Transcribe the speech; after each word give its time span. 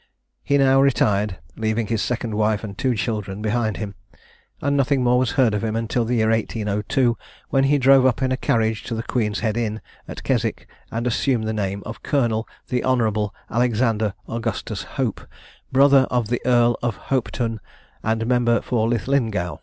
He 0.41 0.57
now 0.57 0.81
retired, 0.81 1.37
leaving 1.55 1.85
his 1.85 2.01
second 2.01 2.33
wife 2.33 2.63
and 2.63 2.75
two 2.75 2.95
children 2.95 3.39
behind 3.43 3.77
him; 3.77 3.93
and 4.59 4.75
nothing 4.75 5.03
more 5.03 5.19
was 5.19 5.33
heard 5.33 5.53
of 5.53 5.63
him 5.63 5.75
until 5.75 6.05
the 6.05 6.15
year 6.15 6.31
1802, 6.31 7.15
when 7.49 7.65
he 7.65 7.77
drove 7.77 8.03
up 8.07 8.23
in 8.23 8.31
a 8.31 8.35
carriage 8.35 8.81
to 8.85 8.95
the 8.95 9.03
Queen's 9.03 9.41
Head 9.41 9.57
Inn, 9.57 9.79
at 10.07 10.23
Keswick, 10.23 10.67
and 10.89 11.05
assumed 11.05 11.43
the 11.47 11.53
name 11.53 11.83
of 11.85 12.01
Colonel 12.01 12.47
the 12.69 12.83
Hon. 12.83 13.29
Alexander 13.51 14.15
Augustus 14.27 14.81
Hope, 14.97 15.21
brother 15.71 16.07
of 16.09 16.29
the 16.29 16.41
Earl 16.47 16.79
of 16.81 16.95
Hopetoun, 17.11 17.59
and 18.03 18.25
member 18.25 18.59
for 18.61 18.89
Linlithgow. 18.89 19.59